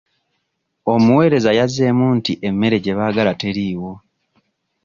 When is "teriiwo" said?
3.41-3.91